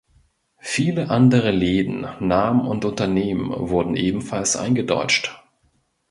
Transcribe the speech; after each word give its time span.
Viele 0.57 1.11
andere 1.11 1.51
Läden, 1.51 2.07
Namen 2.19 2.65
und 2.65 2.85
Unternehmen 2.85 3.51
wurden 3.69 3.95
ebenfalls 3.95 4.55
eingedeutscht. 4.55 5.39